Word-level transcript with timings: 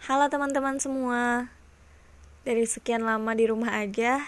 Halo 0.00 0.32
teman-teman 0.32 0.80
semua. 0.80 1.52
Dari 2.48 2.64
sekian 2.64 3.04
lama 3.04 3.36
di 3.36 3.44
rumah 3.44 3.84
aja 3.84 4.24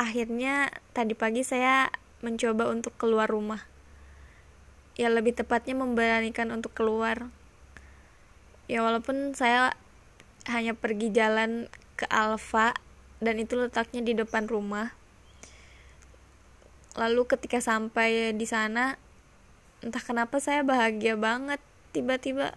Akhirnya 0.00 0.72
tadi 0.96 1.12
pagi 1.12 1.44
saya 1.44 1.92
mencoba 2.24 2.72
untuk 2.72 2.96
keluar 2.96 3.28
rumah. 3.28 3.68
Ya 4.96 5.12
lebih 5.12 5.36
tepatnya 5.36 5.76
memberanikan 5.76 6.48
untuk 6.56 6.72
keluar. 6.72 7.28
Ya 8.64 8.80
walaupun 8.80 9.36
saya 9.36 9.76
hanya 10.48 10.72
pergi 10.72 11.12
jalan 11.12 11.68
ke 12.00 12.08
Alfa 12.08 12.72
Dan 13.20 13.44
itu 13.44 13.60
letaknya 13.60 14.00
di 14.00 14.16
depan 14.16 14.48
rumah. 14.48 14.96
Lalu 16.96 17.28
ketika 17.28 17.60
sampai 17.60 18.32
di 18.32 18.48
sana 18.48 18.96
Entah 19.84 20.00
kenapa 20.00 20.40
saya 20.40 20.64
bahagia 20.64 21.20
banget. 21.20 21.60
Tiba-tiba 21.92 22.56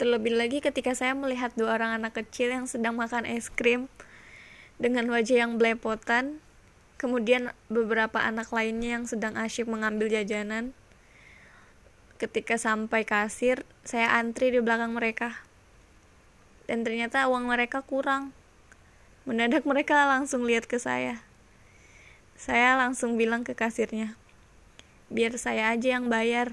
Terlebih 0.00 0.34
lagi 0.34 0.58
ketika 0.64 0.96
saya 0.96 1.12
melihat 1.12 1.52
dua 1.56 1.76
orang 1.76 2.00
anak 2.00 2.16
kecil 2.16 2.48
yang 2.48 2.64
sedang 2.64 2.96
makan 2.96 3.28
es 3.28 3.52
krim 3.52 3.92
dengan 4.80 5.06
wajah 5.12 5.46
yang 5.46 5.60
belepotan, 5.60 6.40
kemudian 6.96 7.52
beberapa 7.68 8.22
anak 8.22 8.50
lainnya 8.50 9.00
yang 9.00 9.04
sedang 9.04 9.34
asyik 9.38 9.68
mengambil 9.68 10.08
jajanan. 10.10 10.74
Ketika 12.16 12.54
sampai 12.54 13.02
kasir, 13.02 13.66
saya 13.82 14.14
antri 14.14 14.54
di 14.54 14.62
belakang 14.62 14.94
mereka. 14.94 15.42
Dan 16.70 16.86
ternyata 16.86 17.26
uang 17.26 17.50
mereka 17.50 17.82
kurang. 17.82 18.30
Mendadak 19.26 19.66
mereka 19.66 20.06
langsung 20.06 20.46
lihat 20.46 20.70
ke 20.70 20.78
saya. 20.78 21.22
Saya 22.38 22.74
langsung 22.74 23.14
bilang 23.14 23.46
ke 23.46 23.54
kasirnya, 23.54 24.18
biar 25.14 25.38
saya 25.38 25.70
aja 25.70 25.94
yang 25.94 26.10
bayar. 26.10 26.50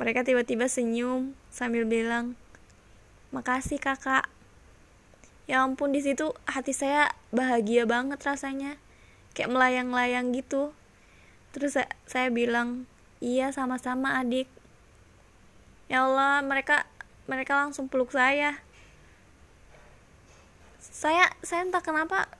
Mereka 0.00 0.24
tiba-tiba 0.24 0.68
senyum 0.68 1.36
sambil 1.52 1.84
bilang, 1.84 2.38
"Makasih, 3.34 3.76
Kakak." 3.80 4.28
Ya 5.50 5.60
ampun, 5.60 5.92
di 5.92 6.00
situ 6.00 6.32
hati 6.48 6.72
saya 6.72 7.12
bahagia 7.34 7.84
banget 7.84 8.22
rasanya. 8.24 8.80
Kayak 9.36 9.52
melayang-layang 9.52 10.32
gitu. 10.32 10.72
Terus 11.52 11.76
saya, 12.08 12.28
bilang, 12.32 12.88
"Iya, 13.20 13.52
sama-sama, 13.52 14.16
Adik." 14.16 14.48
Ya 15.92 16.08
Allah, 16.08 16.40
mereka 16.40 16.88
mereka 17.28 17.56
langsung 17.56 17.86
peluk 17.86 18.12
saya. 18.16 18.60
Saya 20.80 21.30
saya 21.44 21.68
entah 21.68 21.84
kenapa 21.84 22.32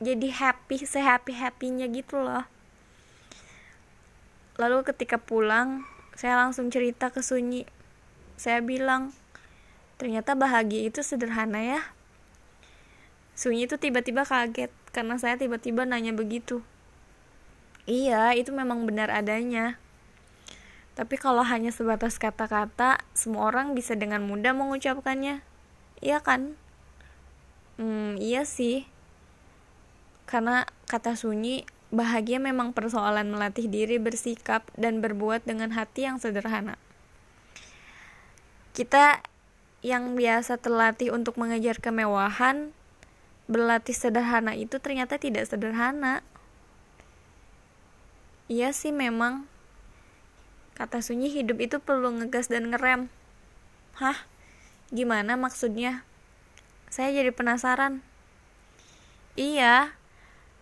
jadi 0.00 0.28
happy, 0.28 0.84
saya 0.84 1.16
happy-happynya 1.16 1.88
gitu 1.88 2.20
loh. 2.20 2.44
Lalu 4.60 4.84
ketika 4.88 5.16
pulang, 5.20 5.84
saya 6.16 6.40
langsung 6.40 6.72
cerita 6.72 7.12
ke 7.12 7.20
Sunyi. 7.20 7.68
Saya 8.40 8.64
bilang, 8.64 9.12
ternyata 10.00 10.32
bahagia 10.32 10.88
itu 10.88 11.04
sederhana 11.04 11.60
ya. 11.60 11.80
Sunyi 13.36 13.68
itu 13.68 13.76
tiba-tiba 13.76 14.24
kaget 14.24 14.72
karena 14.96 15.20
saya 15.20 15.36
tiba-tiba 15.36 15.84
nanya 15.84 16.16
begitu. 16.16 16.64
Iya, 17.84 18.32
itu 18.32 18.48
memang 18.48 18.88
benar 18.88 19.12
adanya. 19.12 19.76
Tapi 20.96 21.20
kalau 21.20 21.44
hanya 21.44 21.68
sebatas 21.68 22.16
kata-kata, 22.16 23.04
semua 23.12 23.52
orang 23.52 23.76
bisa 23.76 23.92
dengan 23.92 24.24
mudah 24.24 24.56
mengucapkannya. 24.56 25.44
Iya 26.00 26.24
kan? 26.24 26.56
Hmm, 27.76 28.16
iya 28.16 28.48
sih. 28.48 28.88
Karena 30.24 30.64
kata 30.88 31.12
sunyi 31.12 31.68
Bahagia 31.94 32.42
memang 32.42 32.74
persoalan 32.74 33.30
melatih 33.30 33.70
diri 33.70 34.02
bersikap 34.02 34.66
dan 34.74 34.98
berbuat 34.98 35.46
dengan 35.46 35.70
hati 35.70 36.10
yang 36.10 36.18
sederhana. 36.18 36.74
Kita 38.74 39.22
yang 39.86 40.18
biasa 40.18 40.58
terlatih 40.58 41.14
untuk 41.14 41.38
mengejar 41.38 41.78
kemewahan, 41.78 42.74
berlatih 43.46 43.94
sederhana 43.94 44.58
itu 44.58 44.82
ternyata 44.82 45.14
tidak 45.14 45.46
sederhana. 45.46 46.26
Iya 48.50 48.74
sih 48.74 48.90
memang, 48.90 49.46
kata 50.74 51.02
Sunyi 51.02 51.30
hidup 51.30 51.62
itu 51.62 51.78
perlu 51.78 52.18
ngegas 52.18 52.50
dan 52.50 52.74
ngerem. 52.74 53.06
Hah? 53.98 54.26
Gimana 54.90 55.34
maksudnya? 55.38 56.02
Saya 56.90 57.10
jadi 57.10 57.30
penasaran. 57.34 58.02
Iya, 59.34 59.94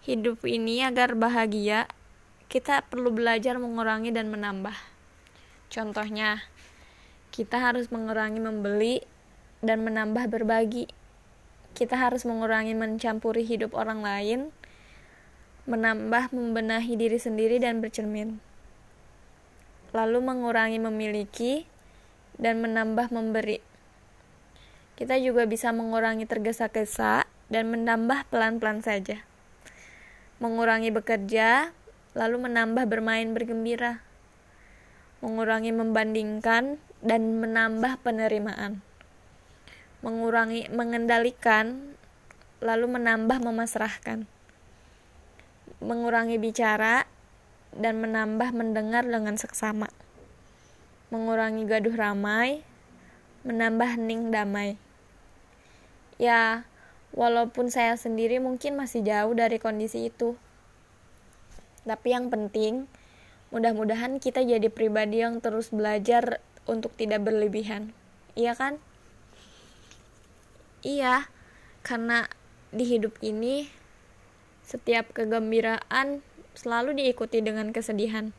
hidup 0.05 0.45
ini 0.45 0.85
agar 0.85 1.17
bahagia, 1.17 1.89
kita 2.53 2.85
perlu 2.85 3.09
belajar 3.09 3.57
mengurangi 3.57 4.13
dan 4.13 4.29
menambah. 4.29 4.77
Contohnya, 5.73 6.45
kita 7.33 7.57
harus 7.57 7.89
mengurangi 7.89 8.37
membeli 8.37 9.01
dan 9.65 9.81
menambah 9.81 10.29
berbagi. 10.29 10.93
Kita 11.73 11.97
harus 11.97 12.29
mengurangi 12.29 12.77
mencampuri 12.77 13.49
hidup 13.49 13.73
orang 13.73 14.05
lain, 14.05 14.41
menambah 15.65 16.37
membenahi 16.37 17.01
diri 17.01 17.17
sendiri 17.17 17.57
dan 17.57 17.81
bercermin. 17.81 18.45
Lalu 19.97 20.21
mengurangi 20.21 20.85
memiliki 20.85 21.65
dan 22.37 22.61
menambah 22.61 23.09
memberi. 23.09 23.65
Kita 25.01 25.17
juga 25.17 25.49
bisa 25.49 25.73
mengurangi 25.73 26.29
tergesa-gesa 26.29 27.25
dan 27.49 27.73
menambah 27.73 28.29
pelan-pelan 28.29 28.85
saja 28.85 29.25
mengurangi 30.45 30.93
bekerja, 30.93 31.73
lalu 32.13 32.37
menambah 32.45 32.85
bermain 32.85 33.33
bergembira, 33.33 34.05
mengurangi 35.25 35.73
membandingkan, 35.73 36.77
dan 37.01 37.41
menambah 37.41 37.97
penerimaan, 38.05 38.85
mengurangi 40.05 40.69
mengendalikan, 40.69 41.97
lalu 42.61 42.93
menambah 42.93 43.41
memasrahkan, 43.41 44.29
mengurangi 45.81 46.37
bicara, 46.37 47.09
dan 47.73 48.05
menambah 48.05 48.53
mendengar 48.53 49.09
dengan 49.09 49.41
seksama, 49.41 49.89
mengurangi 51.09 51.65
gaduh 51.65 51.97
ramai, 51.97 52.61
menambah 53.49 53.97
hening 53.97 54.29
damai. 54.29 54.77
Ya, 56.21 56.69
walaupun 57.15 57.71
saya 57.71 57.95
sendiri 57.95 58.43
mungkin 58.43 58.75
masih 58.75 59.07
jauh 59.07 59.33
dari 59.33 59.63
kondisi 59.63 60.11
itu. 60.11 60.35
Tapi 61.87 62.11
yang 62.11 62.29
penting, 62.29 62.91
mudah-mudahan 63.55 64.19
kita 64.19 64.43
jadi 64.43 64.67
pribadi 64.67 65.23
yang 65.23 65.39
terus 65.39 65.71
belajar 65.71 66.43
untuk 66.67 66.91
tidak 66.99 67.23
berlebihan. 67.23 67.95
Iya 68.35 68.59
kan? 68.59 68.83
Iya, 70.83 71.31
karena 71.87 72.27
di 72.75 72.85
hidup 72.85 73.17
ini 73.23 73.71
setiap 74.67 75.15
kegembiraan 75.15 76.21
selalu 76.59 76.99
diikuti 76.99 77.41
dengan 77.41 77.71
kesedihan. 77.71 78.35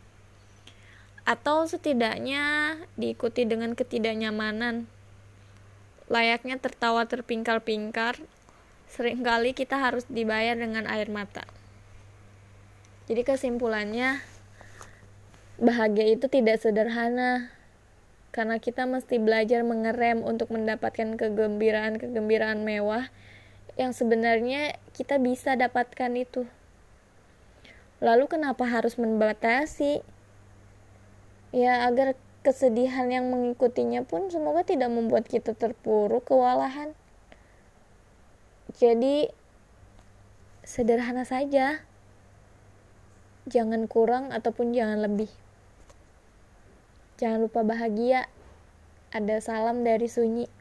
Atau 1.25 1.65
setidaknya 1.65 2.77
diikuti 2.99 3.49
dengan 3.49 3.73
ketidaknyamanan. 3.73 4.85
Layaknya 6.05 6.61
tertawa 6.61 7.09
terpingkal-pingkar 7.09 8.21
sering 8.89 9.25
kali 9.25 9.51
kita 9.51 9.77
harus 9.77 10.05
dibayar 10.09 10.57
dengan 10.57 10.85
air 10.89 11.09
mata. 11.11 11.45
Jadi 13.05 13.21
kesimpulannya, 13.21 14.17
bahagia 15.61 16.09
itu 16.09 16.25
tidak 16.25 16.57
sederhana, 16.57 17.53
karena 18.35 18.59
kita 18.59 18.83
mesti 18.83 19.15
belajar 19.15 19.63
mengerem 19.63 20.19
untuk 20.19 20.51
mendapatkan 20.51 21.15
kegembiraan-kegembiraan 21.15 22.67
mewah 22.67 23.07
yang 23.79 23.95
sebenarnya 23.95 24.75
kita 24.91 25.21
bisa 25.23 25.55
dapatkan 25.55 26.11
itu. 26.19 26.43
Lalu 28.03 28.27
kenapa 28.27 28.67
harus 28.67 28.99
membatasi? 28.99 30.03
Ya 31.55 31.87
agar 31.87 32.19
kesedihan 32.43 33.07
yang 33.07 33.31
mengikutinya 33.31 34.03
pun 34.03 34.27
semoga 34.27 34.67
tidak 34.67 34.91
membuat 34.91 35.31
kita 35.31 35.55
terpuruk 35.55 36.27
kewalahan. 36.27 36.91
Jadi 38.75 39.31
sederhana 40.67 41.23
saja. 41.23 41.79
Jangan 43.47 43.87
kurang 43.87 44.35
ataupun 44.35 44.75
jangan 44.75 44.99
lebih. 44.99 45.31
Jangan 47.15 47.47
lupa 47.47 47.63
bahagia. 47.63 48.27
Ada 49.15 49.39
salam 49.39 49.87
dari 49.87 50.11
Sunyi. 50.11 50.54